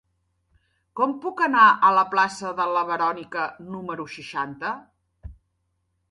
[0.99, 3.43] Com puc anar a la plaça de la Verònica
[3.75, 4.73] número seixanta?